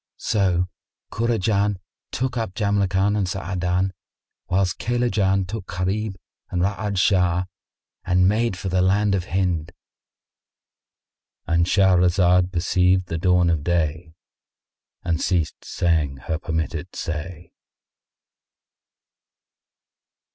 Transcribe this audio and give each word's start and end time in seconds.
So 0.17 0.65
Kurajan 1.11 1.77
took 2.11 2.35
up 2.35 2.55
Jamrkan 2.55 3.15
and 3.15 3.29
Sa'adan, 3.29 3.93
whilst 4.49 4.79
Kaylajan 4.79 5.45
took 5.47 5.67
Gharib 5.67 6.15
and 6.49 6.63
Ra'ad 6.63 6.97
Shah 6.97 7.43
and 8.03 8.27
made 8.27 8.57
for 8.57 8.67
the 8.69 8.81
land 8.81 9.13
of 9.13 9.25
Hind.——And 9.25 11.67
Shahrazad 11.67 12.51
perceived 12.51 13.09
the 13.09 13.19
dawn 13.19 13.51
of 13.51 13.63
day 13.63 14.15
and 15.03 15.21
ceased 15.21 15.63
saying 15.63 16.17
her 16.25 16.39
permitted 16.39 16.95
say. 16.95 17.51